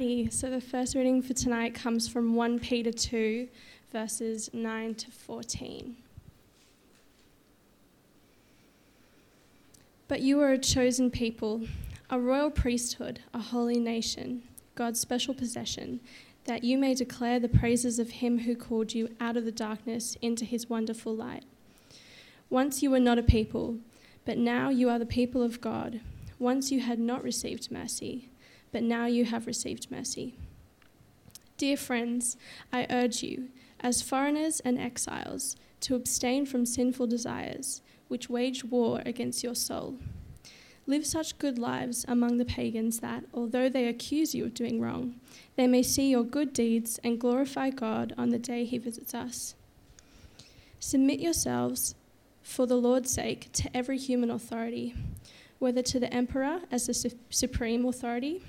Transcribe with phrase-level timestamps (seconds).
[0.00, 3.48] Alrighty, so the first reading for tonight comes from 1 Peter 2,
[3.92, 5.94] verses 9 to 14.
[10.08, 11.66] But you are a chosen people,
[12.08, 14.42] a royal priesthood, a holy nation,
[14.74, 16.00] God's special possession,
[16.44, 20.16] that you may declare the praises of him who called you out of the darkness
[20.22, 21.44] into his wonderful light.
[22.48, 23.76] Once you were not a people,
[24.24, 26.00] but now you are the people of God.
[26.38, 28.30] Once you had not received mercy
[28.72, 30.34] but now you have received mercy.
[31.56, 32.36] Dear friends,
[32.72, 33.48] I urge you,
[33.80, 39.98] as foreigners and exiles, to abstain from sinful desires, which wage war against your soul.
[40.86, 45.16] Live such good lives among the pagans that, although they accuse you of doing wrong,
[45.56, 49.54] they may see your good deeds and glorify God on the day he visits us.
[50.78, 51.94] Submit yourselves,
[52.42, 54.94] for the Lord's sake, to every human authority,
[55.58, 58.42] whether to the emperor as the su- supreme authority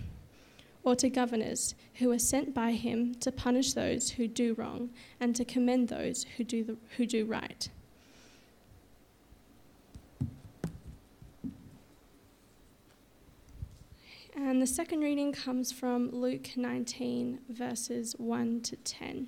[0.84, 5.36] or to governors who are sent by him to punish those who do wrong and
[5.36, 7.70] to commend those who do, the, who do right.
[14.36, 19.28] And the second reading comes from Luke 19, verses 1 to 10.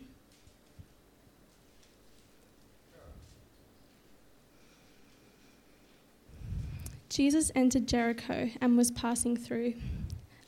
[7.09, 9.75] Jesus entered Jericho and was passing through.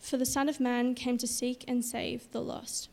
[0.00, 2.88] For the Son of Man came to seek and save the lost.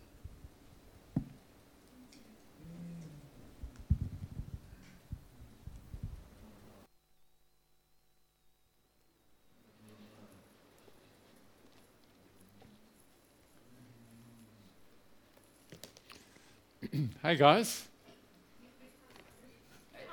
[17.23, 17.87] Hey guys.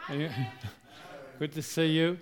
[1.38, 2.19] Good to see you.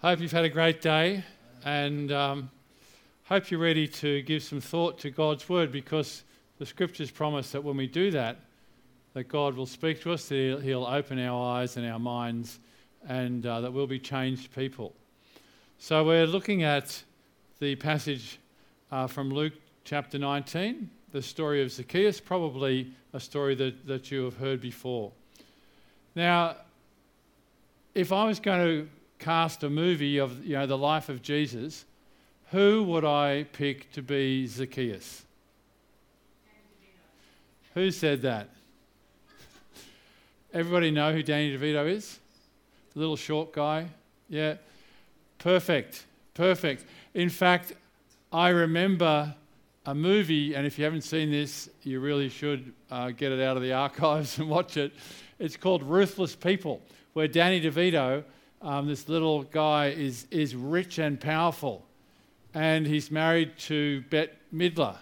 [0.00, 1.24] Hope you've had a great day
[1.64, 2.50] and um,
[3.26, 6.22] hope you're ready to give some thought to God's word because
[6.58, 8.36] the scriptures promise that when we do that,
[9.14, 12.60] that God will speak to us, that He'll, open our eyes and our minds,
[13.08, 14.94] and uh, that we'll be changed people.
[15.78, 17.02] So we're looking at
[17.58, 18.38] the passage
[18.92, 24.22] uh, from Luke chapter 19, the story of Zacchaeus, probably a story that, that you
[24.22, 25.10] have heard before.
[26.14, 26.54] Now,
[27.92, 28.88] if I was going to
[29.18, 31.86] cast a movie of you know the life of Jesus,
[32.50, 35.24] who would I pick to be Zacchaeus?
[37.74, 38.48] Who said that?
[40.54, 42.18] Everybody know who Danny DeVito is?
[42.94, 43.88] The little short guy?
[44.28, 44.54] Yeah.
[45.38, 46.06] Perfect.
[46.34, 46.84] Perfect.
[47.14, 47.72] In fact,
[48.32, 49.34] I remember
[49.84, 53.56] a movie, and if you haven't seen this, you really should uh, get it out
[53.56, 54.92] of the archives and watch it.
[55.38, 56.80] It's called Ruthless People,
[57.12, 58.24] where Danny DeVito,
[58.62, 61.84] um, this little guy, is, is rich and powerful
[62.56, 64.96] and he's married to Bette Midler,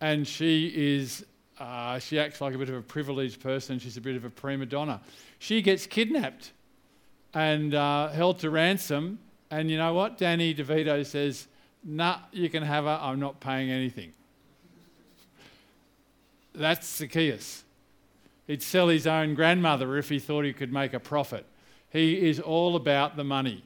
[0.00, 1.24] and she is
[1.60, 3.78] uh, she acts like a bit of a privileged person.
[3.78, 5.00] She's a bit of a prima donna.
[5.38, 6.52] She gets kidnapped
[7.32, 9.20] and uh, held to ransom.
[9.48, 10.18] And you know what?
[10.18, 11.46] Danny DeVito says,
[11.84, 12.98] "Nah, you can have her.
[13.00, 14.12] I'm not paying anything."
[16.52, 17.62] That's Zacchaeus.
[18.48, 21.46] He'd sell his own grandmother if he thought he could make a profit.
[21.90, 23.62] He is all about the money.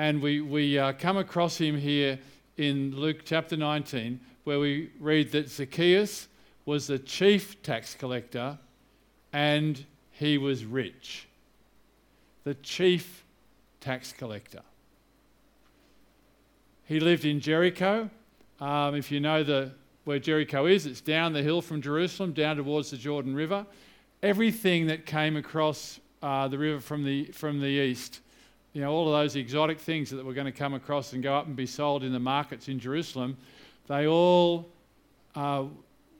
[0.00, 2.18] And we, we uh, come across him here
[2.56, 6.26] in Luke chapter 19, where we read that Zacchaeus
[6.64, 8.58] was the chief tax collector
[9.34, 11.28] and he was rich.
[12.44, 13.26] The chief
[13.82, 14.62] tax collector.
[16.86, 18.08] He lived in Jericho.
[18.58, 19.72] Um, if you know the,
[20.04, 23.66] where Jericho is, it's down the hill from Jerusalem, down towards the Jordan River.
[24.22, 28.20] Everything that came across uh, the river from the, from the east
[28.72, 31.34] you know, all of those exotic things that were going to come across and go
[31.34, 33.36] up and be sold in the markets in Jerusalem,
[33.88, 34.68] they all
[35.34, 35.64] uh,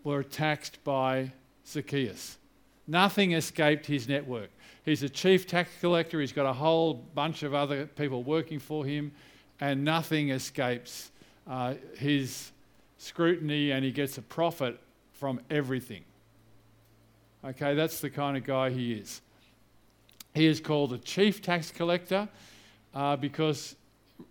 [0.02, 1.32] were taxed by
[1.66, 2.38] Zacchaeus.
[2.86, 4.50] Nothing escaped his network.
[4.84, 8.84] He's a chief tax collector, he's got a whole bunch of other people working for
[8.84, 9.12] him,
[9.60, 11.12] and nothing escapes
[11.46, 12.50] uh, his
[12.98, 14.80] scrutiny, and he gets a profit
[15.12, 16.02] from everything.
[17.44, 19.20] Okay, that's the kind of guy he is.
[20.34, 22.28] He is called the chief tax collector
[22.94, 23.76] uh, because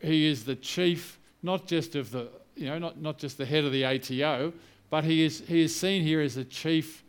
[0.01, 3.66] he is the chief, not just of the, you know, not, not just the head
[3.66, 4.54] of the ATO,
[4.90, 7.04] but he is, he is seen here as the chief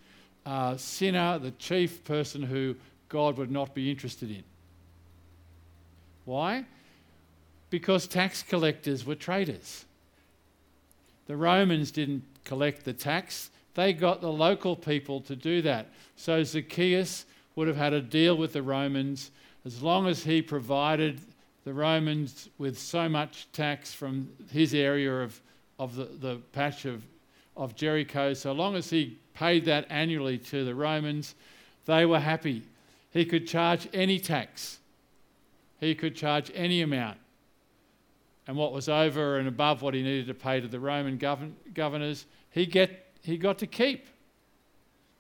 [0.45, 2.75] uh, sinner, the chief person who
[3.09, 4.43] God would not be interested in.
[6.25, 6.65] Why?
[7.71, 9.85] Because tax collectors were traitors.
[11.27, 15.87] The Romans didn't collect the tax, they got the local people to do that.
[16.17, 17.25] So Zacchaeus
[17.61, 19.33] would have had a deal with the Romans
[19.67, 21.21] as long as he provided
[21.65, 25.39] the Romans with so much tax from his area of,
[25.79, 27.03] of the, the patch of,
[27.59, 31.35] of Jericho, so long as he paid that annually to the Romans,
[31.85, 32.63] they were happy.
[33.11, 34.79] He could charge any tax,
[35.81, 37.19] he could charge any amount.
[38.47, 41.57] And what was over and above what he needed to pay to the Roman govern-
[41.75, 44.07] governors, he, get, he got to keep.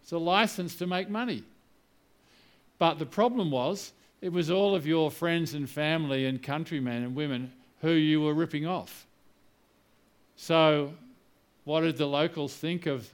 [0.02, 1.44] It's a license to make money.
[2.80, 3.92] But the problem was,
[4.22, 8.32] it was all of your friends and family and countrymen and women who you were
[8.32, 9.06] ripping off.
[10.34, 10.94] So,
[11.64, 13.06] what did the locals think of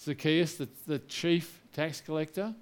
[0.00, 2.52] Zacchaeus, the, the chief tax collector?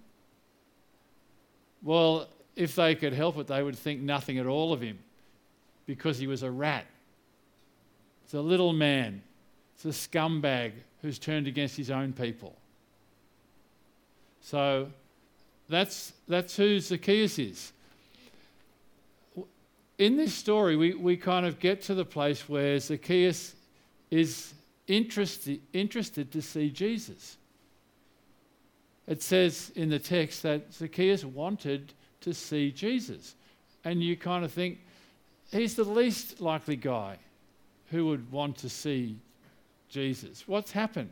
[1.83, 4.99] Well, if they could help it, they would think nothing at all of him
[5.87, 6.85] because he was a rat.
[8.27, 9.23] It's a little man.
[9.77, 12.55] It's a scumbag who's turned against his own people.
[14.43, 14.89] So
[15.69, 17.73] that's, that's who Zacchaeus is.
[19.99, 23.55] In this story, we, we kind of get to the place where Zacchaeus
[24.11, 24.53] is
[24.87, 27.37] interested, interested to see Jesus.
[29.07, 33.35] It says in the text that Zacchaeus wanted to see Jesus.
[33.85, 34.81] And you kind of think,
[35.53, 37.19] he's the least likely guy
[37.91, 39.19] who would want to see
[39.89, 40.49] Jesus.
[40.49, 41.11] What's happened?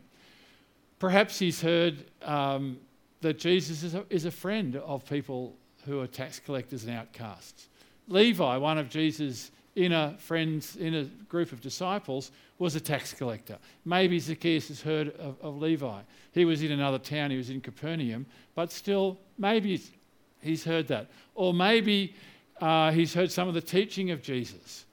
[0.98, 2.78] Perhaps he's heard um,
[3.22, 7.68] that Jesus is a, is a friend of people who are tax collectors and outcasts.
[8.08, 13.58] Levi, one of Jesus' inner friends, inner group of disciples, was a tax collector.
[13.84, 16.00] Maybe Zacchaeus has heard of, of Levi.
[16.32, 19.80] He was in another town, he was in Capernaum, but still, maybe
[20.40, 21.10] he's heard that.
[21.34, 22.14] Or maybe
[22.60, 24.84] uh, he's heard some of the teaching of Jesus.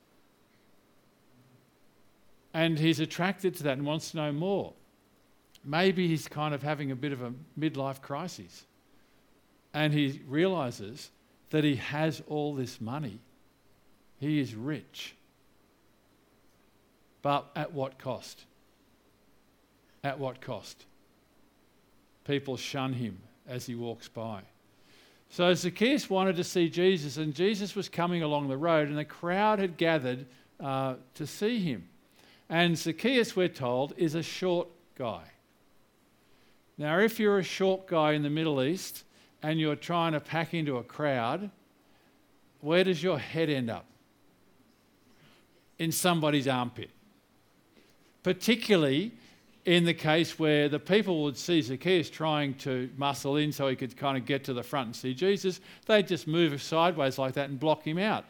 [2.54, 4.74] And he's attracted to that and wants to know more.
[5.64, 8.66] Maybe he's kind of having a bit of a midlife crisis.
[9.74, 11.12] And he realizes
[11.50, 13.20] that he has all this money.
[14.20, 15.16] He is rich.
[17.22, 18.46] But at what cost?
[20.04, 20.86] At what cost?
[22.26, 24.42] People shun him as he walks by.
[25.30, 29.06] So Zacchaeus wanted to see Jesus, and Jesus was coming along the road, and the
[29.06, 30.26] crowd had gathered
[30.60, 31.88] uh, to see him.
[32.50, 34.68] And Zacchaeus, we're told, is a short
[34.98, 35.24] guy.
[36.80, 39.04] Now, if you're a short guy in the Middle East
[39.44, 41.52] and you're trying to pack into a crowd,
[42.62, 43.86] where does your head end up?
[45.78, 46.90] In somebody's armpit.
[48.24, 49.12] Particularly
[49.66, 53.76] in the case where the people would see Zacchaeus trying to muscle in so he
[53.76, 57.33] could kind of get to the front and see Jesus, they'd just move sideways like
[57.33, 58.24] that and block him out.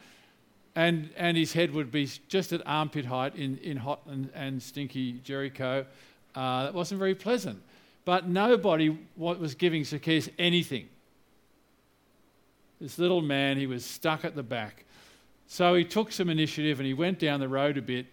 [0.74, 4.60] And, and his head would be just at armpit height in, in hot and, and
[4.60, 5.86] stinky Jericho.
[6.34, 7.62] Uh, that wasn't very pleasant.
[8.04, 10.88] But nobody was giving Zacchaeus anything.
[12.80, 14.84] This little man, he was stuck at the back.
[15.46, 18.06] So he took some initiative and he went down the road a bit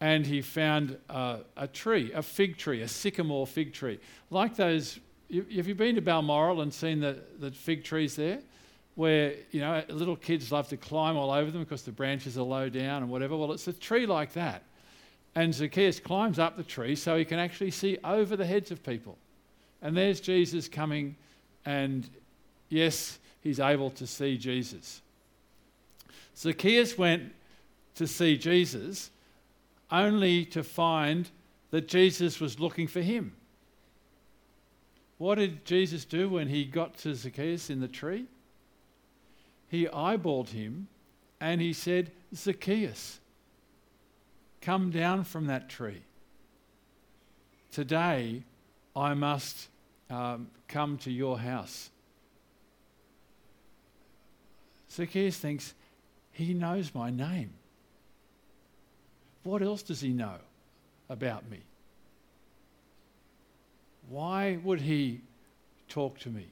[0.00, 3.98] and he found uh, a tree, a fig tree, a sycamore fig tree.
[4.30, 5.00] Like those,
[5.32, 8.38] have you been to Balmoral and seen the, the fig trees there?
[8.94, 12.42] Where, you know, little kids love to climb all over them because the branches are
[12.42, 13.36] low down and whatever.
[13.36, 14.62] Well, it's a tree like that.
[15.34, 18.82] And Zacchaeus climbs up the tree so he can actually see over the heads of
[18.82, 19.18] people.
[19.82, 21.16] And there's Jesus coming,
[21.64, 22.08] and
[22.68, 25.00] yes, he's able to see Jesus.
[26.36, 27.32] Zacchaeus went
[27.94, 29.10] to see Jesus
[29.90, 31.28] only to find
[31.70, 33.34] that Jesus was looking for him.
[35.18, 38.26] What did Jesus do when he got to Zacchaeus in the tree?
[39.68, 40.88] He eyeballed him
[41.40, 43.20] and he said, Zacchaeus,
[44.60, 46.02] Come down from that tree.
[47.70, 48.42] Today,
[48.96, 49.68] I must
[50.10, 51.90] um, come to your house.
[54.90, 55.74] Zacchaeus thinks,
[56.32, 57.50] he knows my name.
[59.42, 60.36] What else does he know
[61.08, 61.60] about me?
[64.08, 65.20] Why would he
[65.88, 66.46] talk to me?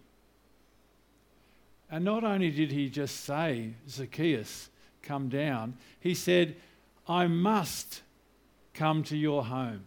[1.91, 4.71] And not only did he just say, Zacchaeus,
[5.03, 6.57] come down, he said,
[7.09, 8.03] I must
[8.75, 9.85] come to your home.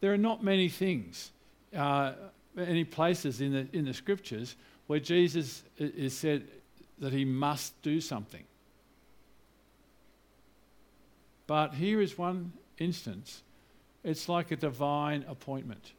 [0.00, 1.30] There are not many things,
[1.76, 2.12] uh,
[2.58, 6.48] any places in the, in the scriptures where Jesus is said
[6.98, 8.44] that he must do something.
[11.46, 13.42] But here is one instance.
[14.04, 15.92] It's like a divine appointment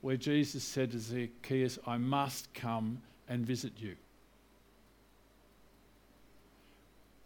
[0.00, 3.96] where Jesus said to Zacchaeus, I must come and visit you.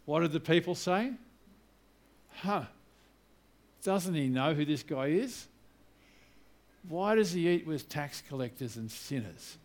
[0.05, 1.13] What did the people say?
[2.37, 2.65] Huh,
[3.83, 5.47] doesn't he know who this guy is?
[6.89, 9.59] Why does he eat with tax collectors and sinners?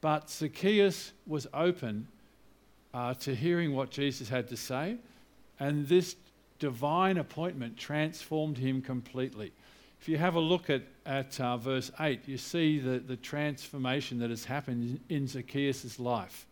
[0.00, 2.06] But Zacchaeus was open
[2.94, 4.96] uh, to hearing what Jesus had to say,
[5.58, 6.16] and this
[6.58, 9.52] divine appointment transformed him completely.
[10.00, 14.18] If you have a look at, at uh, verse 8, you see the, the transformation
[14.20, 16.46] that has happened in, in Zacchaeus' life.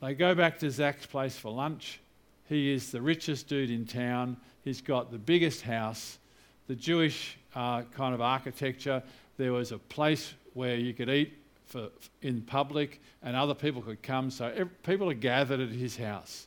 [0.00, 2.00] They go back to Zach's place for lunch.
[2.48, 4.36] He is the richest dude in town.
[4.64, 6.18] He's got the biggest house,
[6.68, 9.02] the Jewish uh, kind of architecture.
[9.36, 11.34] There was a place where you could eat
[11.66, 11.88] for,
[12.22, 14.30] in public and other people could come.
[14.30, 16.46] So every, people are gathered at his house.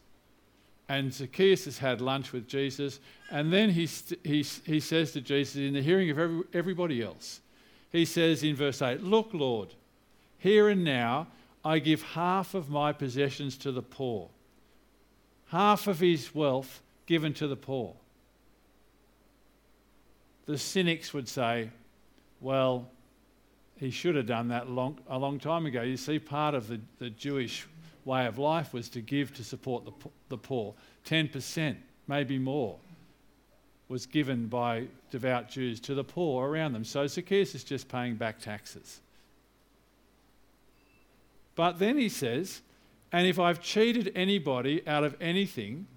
[0.90, 3.00] And Zacchaeus has had lunch with Jesus.
[3.32, 7.02] And then he, st- he, he says to Jesus, in the hearing of every, everybody
[7.02, 7.40] else,
[7.92, 9.74] he says in verse 8, Look, Lord,
[10.40, 11.28] here and now
[11.66, 14.30] I give half of my possessions to the poor,
[15.48, 17.94] half of his wealth given to the poor.
[20.46, 21.70] The cynics would say,
[22.42, 22.90] well,
[23.78, 25.82] he should have done that long, a long time ago.
[25.82, 27.66] You see, part of the, the Jewish
[28.06, 29.92] way of life was to give to support the,
[30.30, 30.74] the poor.
[31.06, 31.76] 10%,
[32.08, 32.78] maybe more,
[33.88, 36.84] was given by devout Jews to the poor around them.
[36.84, 39.00] So Zacchaeus is just paying back taxes.
[41.56, 42.62] But then he says,
[43.12, 45.88] and if I've cheated anybody out of anything,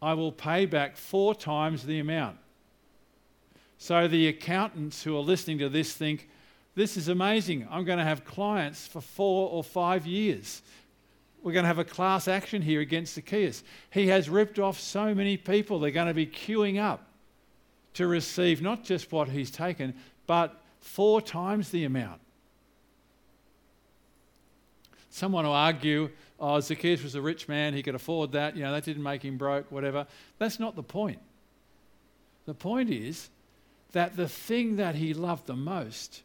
[0.00, 2.38] I will pay back four times the amount.
[3.78, 6.28] So the accountants who are listening to this think,
[6.74, 7.66] this is amazing.
[7.70, 10.62] I'm going to have clients for four or five years.
[11.42, 13.64] We're going to have a class action here against Zacchaeus.
[13.90, 17.06] He has ripped off so many people, they're going to be queuing up
[17.94, 19.94] to receive not just what he's taken,
[20.26, 22.20] but four times the amount.
[25.14, 28.72] Someone will argue, oh, Zacchaeus was a rich man, he could afford that, you know,
[28.72, 30.08] that didn't make him broke, whatever.
[30.38, 31.20] That's not the point.
[32.46, 33.30] The point is
[33.92, 36.24] that the thing that he loved the most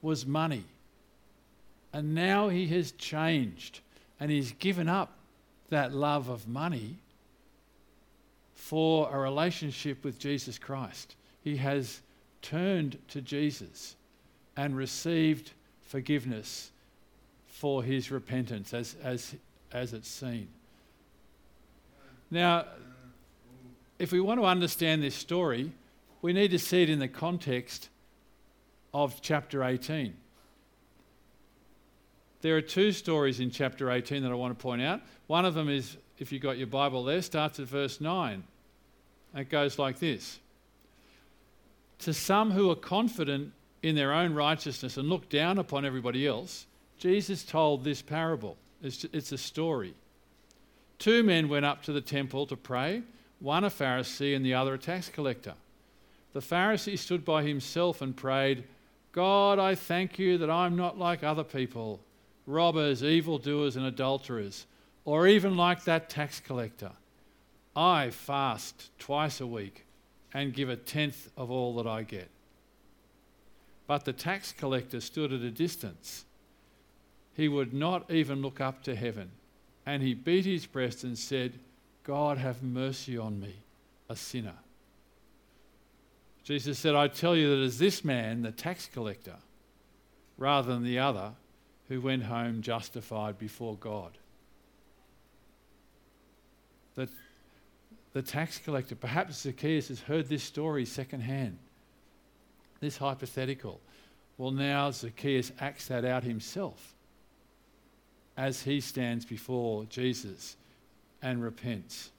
[0.00, 0.62] was money.
[1.92, 3.80] And now he has changed
[4.20, 5.16] and he's given up
[5.70, 6.98] that love of money
[8.54, 11.16] for a relationship with Jesus Christ.
[11.42, 12.00] He has
[12.42, 13.96] turned to Jesus
[14.56, 15.50] and received
[15.82, 16.70] forgiveness
[17.56, 19.34] for his repentance as, as,
[19.72, 20.46] as it's seen.
[22.30, 22.66] Now,
[23.98, 25.72] if we want to understand this story,
[26.20, 27.88] we need to see it in the context
[28.92, 30.14] of chapter 18.
[32.42, 35.00] There are two stories in chapter 18 that I want to point out.
[35.26, 38.44] One of them is, if you've got your Bible there, starts at verse 9.
[39.34, 40.40] It goes like this
[42.00, 46.66] To some who are confident in their own righteousness and look down upon everybody else,
[46.98, 48.56] Jesus told this parable.
[48.82, 49.94] It's, it's a story.
[50.98, 53.02] Two men went up to the temple to pray,
[53.40, 55.54] one a Pharisee and the other a tax collector.
[56.32, 58.64] The Pharisee stood by himself and prayed,
[59.12, 62.00] God, I thank you that I'm not like other people,
[62.46, 64.66] robbers, evildoers, and adulterers,
[65.06, 66.92] or even like that tax collector.
[67.74, 69.86] I fast twice a week
[70.34, 72.28] and give a tenth of all that I get.
[73.86, 76.25] But the tax collector stood at a distance
[77.36, 79.30] he would not even look up to heaven.
[79.84, 81.58] And he beat his breast and said,
[82.02, 83.54] God, have mercy on me,
[84.08, 84.54] a sinner.
[86.42, 89.36] Jesus said, I tell you that as this man, the tax collector,
[90.38, 91.32] rather than the other,
[91.88, 94.16] who went home justified before God.
[96.94, 97.10] That
[98.12, 101.58] the tax collector, perhaps Zacchaeus has heard this story secondhand,
[102.80, 103.80] this hypothetical.
[104.38, 106.95] Well, now Zacchaeus acts that out himself
[108.36, 110.56] as he stands before Jesus
[111.22, 112.10] and repents.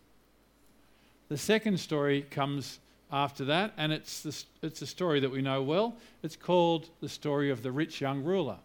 [1.30, 2.80] The second story comes
[3.12, 5.96] after that, and it's, the, it's a story that we know well.
[6.24, 8.58] It's called the story of the rich young ruler.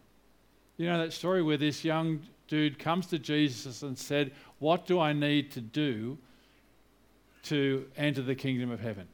[0.77, 4.99] You know that story where this young dude comes to Jesus and said, What do
[4.99, 6.17] I need to do
[7.43, 9.07] to enter the kingdom of heaven?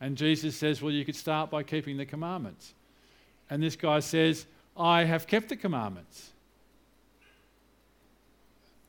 [0.00, 2.74] And Jesus says, Well, you could start by keeping the commandments.
[3.50, 6.30] And this guy says, I have kept the commandments.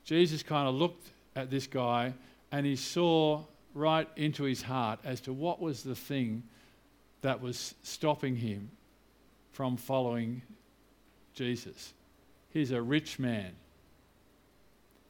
[0.10, 2.16] Jesus kind of looked at this guy
[2.52, 3.44] and he saw
[3.76, 6.42] right into his heart as to what was the thing
[7.22, 8.72] that was stopping him
[9.52, 10.42] from following
[11.36, 11.94] Jesus.
[12.50, 13.52] He's a rich man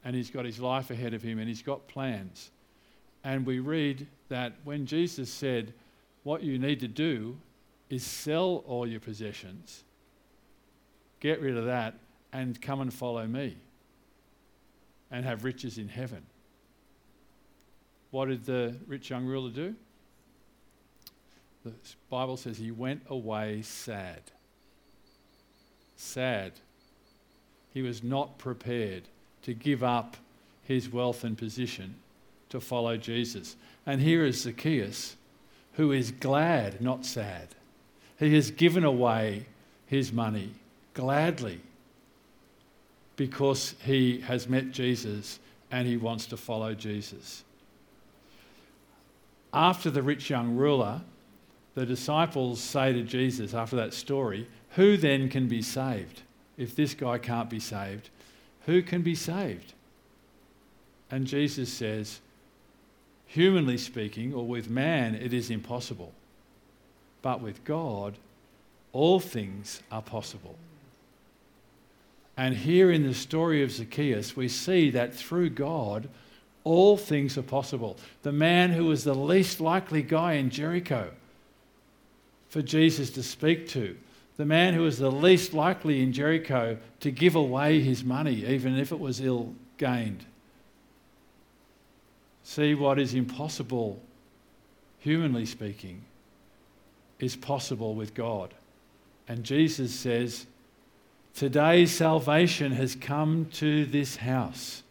[0.03, 2.51] and he's got his life ahead of him and he's got plans.
[3.23, 5.71] And we read that when Jesus said,
[6.23, 7.37] What you need to do
[7.89, 9.81] is sell all your possessions,
[11.21, 11.93] get rid of that,
[12.33, 13.55] and come and follow me
[15.11, 16.25] and have riches in heaven.
[18.11, 19.75] What did the rich young ruler do?
[21.63, 21.73] The
[22.09, 24.21] Bible says he went away sad.
[25.95, 26.53] Sad.
[27.73, 29.03] He was not prepared
[29.43, 30.17] to give up
[30.63, 31.95] his wealth and position
[32.49, 33.55] to follow Jesus.
[33.85, 35.15] And here is Zacchaeus,
[35.73, 37.49] who is glad, not sad.
[38.17, 39.45] He has given away
[39.85, 40.51] his money
[40.93, 41.61] gladly
[43.19, 45.39] because he has met Jesus
[45.71, 47.43] and he wants to follow Jesus.
[49.53, 51.01] After the rich young ruler,
[51.75, 54.47] the disciples say to Jesus after that story,
[54.77, 56.21] Who then can be saved?
[56.57, 58.09] If this guy can't be saved,
[58.65, 59.73] who can be saved?
[61.11, 62.21] And Jesus says,
[63.25, 66.13] Humanly speaking, or with man, it is impossible.
[67.21, 68.17] But with God,
[68.93, 70.55] all things are possible.
[72.39, 76.07] And here in the story of Zacchaeus, we see that through God,
[76.63, 77.97] all things are possible.
[78.21, 81.11] The man who was the least likely guy in Jericho
[82.47, 83.97] for Jesus to speak to,
[84.37, 88.79] the man who was the least likely in Jericho to give away his money, even
[88.79, 90.23] if it was ill gained.
[92.45, 94.01] See what is impossible,
[94.99, 96.05] humanly speaking,
[97.19, 98.53] is possible with God.
[99.27, 100.45] And Jesus says,
[101.35, 104.83] Today salvation has come to this house.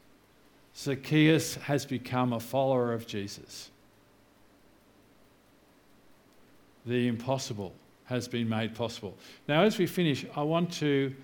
[0.77, 3.71] Zacchaeus has become a follower of Jesus.
[6.87, 7.73] The impossible
[8.05, 9.15] has been made possible.
[9.47, 11.15] Now, as we finish, I want to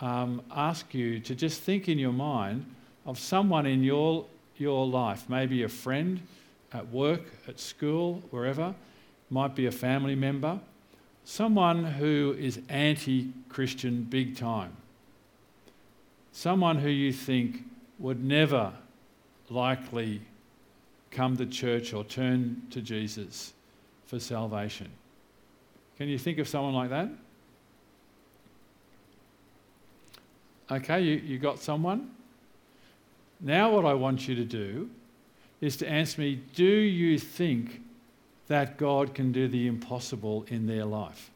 [0.00, 2.64] um, ask you to just think in your mind
[3.04, 4.24] of someone in your,
[4.56, 6.20] your life, maybe a friend
[6.72, 8.74] at work, at school, wherever,
[9.28, 10.58] might be a family member,
[11.24, 14.76] someone who is anti Christian big time,
[16.32, 17.64] someone who you think
[17.98, 18.72] would never
[19.48, 20.22] likely
[21.10, 23.52] come to church or turn to Jesus
[24.06, 24.88] for salvation.
[25.98, 27.08] Can you think of someone like that?
[30.70, 32.10] Okay, you, you got someone?
[33.40, 34.88] Now, what I want you to do
[35.60, 37.82] is to answer me do you think
[38.50, 41.30] that God can do the impossible in their life?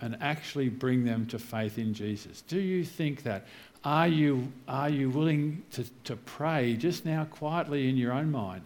[0.00, 2.40] And actually bring them to faith in Jesus.
[2.42, 3.46] Do you think that?
[3.84, 8.62] Are you, are you willing to, to pray just now quietly in your own mind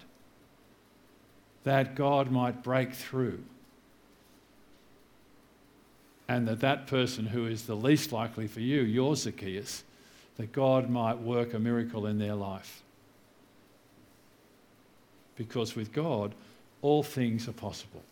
[1.65, 3.43] that God might break through?
[6.27, 9.85] And that that person who is the least likely for you, your Zacchaeus,
[10.39, 12.83] that God might work a miracle in their life.
[15.37, 16.35] Because with God,
[16.83, 18.03] all things are possible.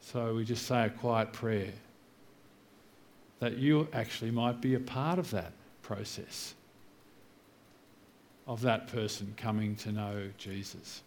[0.00, 1.72] So we just say a quiet prayer
[3.38, 5.52] that you actually might be a part of that
[5.82, 6.54] process
[8.46, 11.02] of that person coming to know Jesus.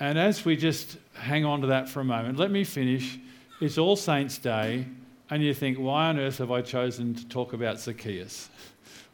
[0.00, 3.18] And as we just hang on to that for a moment, let me finish.
[3.60, 4.86] It's All Saints' Day,
[5.30, 8.48] and you think, why on earth have I chosen to talk about Zacchaeus?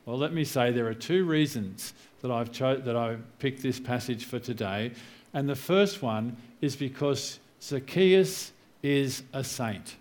[0.07, 1.93] Well, let me say there are two reasons
[2.23, 4.93] that I've, cho- that I've picked this passage for today.
[5.35, 9.97] And the first one is because Zacchaeus is a saint.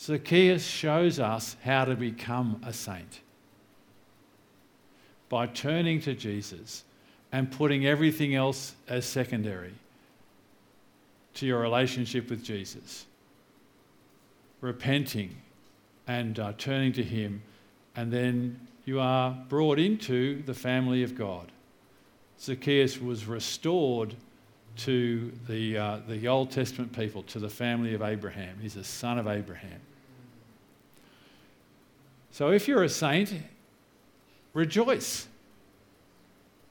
[0.00, 3.20] Zacchaeus shows us how to become a saint
[5.28, 6.84] by turning to Jesus
[7.32, 9.74] and putting everything else as secondary
[11.34, 13.06] to your relationship with Jesus.
[14.62, 15.36] Repenting
[16.06, 17.42] and uh, turning to Him,
[17.94, 21.52] and then you are brought into the family of God.
[22.40, 24.14] Zacchaeus was restored
[24.76, 28.56] to the, uh, the Old Testament people, to the family of Abraham.
[28.60, 29.80] He's a son of Abraham.
[32.30, 33.34] So if you're a saint,
[34.54, 35.28] rejoice.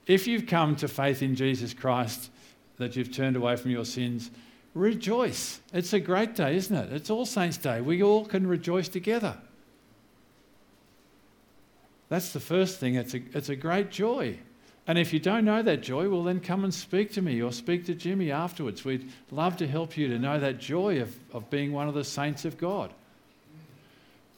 [0.08, 2.32] If you've come to faith in Jesus Christ,
[2.78, 4.32] that you've turned away from your sins,
[4.74, 5.60] rejoice.
[5.74, 6.94] It's a great day, isn't it?
[6.94, 7.82] It's All Saints' Day.
[7.82, 9.38] We all can rejoice together.
[12.10, 12.96] That's the first thing.
[12.96, 14.38] It's a, it's a great joy.
[14.88, 17.54] And if you don't know that joy, well, then come and speak to me or
[17.54, 18.84] speak to Jimmy afterwards.
[18.84, 22.04] We'd love to help you to know that joy of, of being one of the
[22.04, 22.92] saints of God.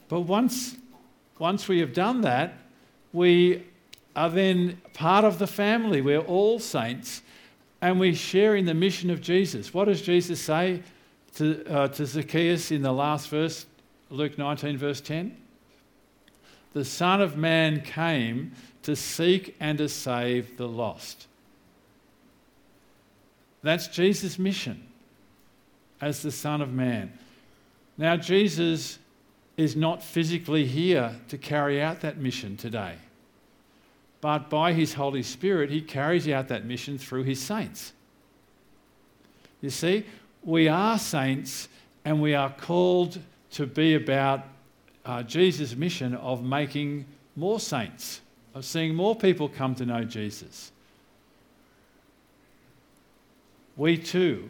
[0.09, 0.75] But once,
[1.39, 2.53] once we have done that,
[3.13, 3.63] we
[4.15, 6.01] are then part of the family.
[6.01, 7.22] We're all saints
[7.83, 9.73] and we share in the mission of Jesus.
[9.73, 10.81] What does Jesus say
[11.35, 13.65] to, uh, to Zacchaeus in the last verse,
[14.09, 15.35] Luke 19, verse 10?
[16.71, 21.27] The Son of Man came to seek and to save the lost.
[23.63, 24.87] That's Jesus' mission
[25.99, 27.11] as the Son of Man.
[27.97, 28.97] Now, Jesus
[29.57, 32.95] is not physically here to carry out that mission today,
[34.23, 37.91] but by his Holy Spirit, he carries out that mission through his saints.
[39.59, 40.05] You see,
[40.45, 41.67] we are saints
[42.05, 43.19] and we are called
[43.51, 44.45] to be about
[45.03, 47.03] uh, Jesus' mission of making
[47.35, 48.21] more saints
[48.55, 50.71] of seeing more people come to know Jesus.
[53.75, 54.49] We too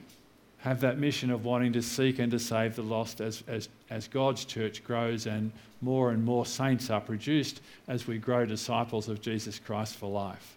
[0.63, 4.08] have that mission of wanting to seek and to save the lost as, as, as
[4.08, 9.19] God's church grows and more and more saints are produced as we grow disciples of
[9.19, 10.56] Jesus Christ for life.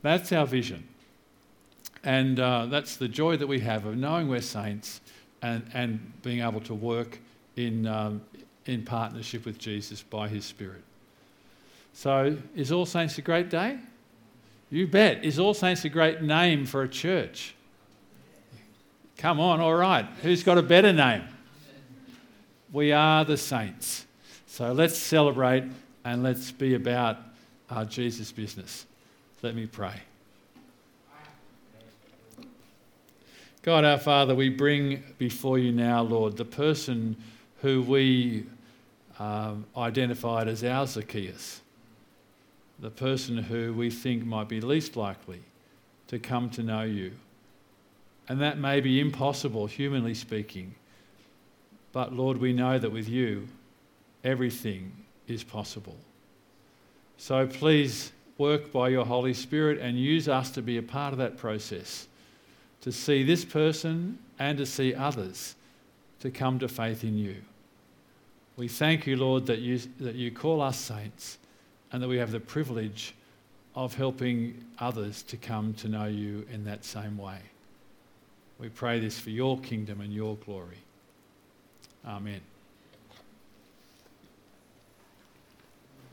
[0.00, 0.88] That's our vision.
[2.02, 5.02] And uh, that's the joy that we have of knowing we're saints
[5.42, 7.18] and, and being able to work
[7.56, 8.22] in, um,
[8.64, 10.82] in partnership with Jesus by his Spirit.
[11.92, 13.80] So, is All Saints a great day?
[14.70, 15.24] You bet.
[15.24, 17.54] Is All Saints a great name for a church?
[19.16, 20.06] Come on, all right.
[20.22, 21.24] Who's got a better name?
[22.72, 24.06] We are the saints.
[24.46, 25.64] So let's celebrate
[26.04, 27.18] and let's be about
[27.68, 28.86] our Jesus business.
[29.42, 29.94] Let me pray.
[33.62, 37.16] God our Father, we bring before you now, Lord, the person
[37.60, 38.46] who we
[39.18, 41.60] um, identified as our Zacchaeus
[42.80, 45.42] the person who we think might be least likely
[46.08, 47.12] to come to know you.
[48.28, 50.74] And that may be impossible, humanly speaking.
[51.92, 53.48] But Lord, we know that with you,
[54.24, 54.92] everything
[55.26, 55.96] is possible.
[57.18, 61.18] So please work by your Holy Spirit and use us to be a part of
[61.18, 62.06] that process,
[62.80, 65.54] to see this person and to see others
[66.20, 67.36] to come to faith in you.
[68.56, 71.38] We thank you, Lord, that you, that you call us saints
[71.92, 73.14] and that we have the privilege
[73.74, 77.38] of helping others to come to know you in that same way.
[78.58, 80.78] We pray this for your kingdom and your glory.
[82.06, 82.40] Amen.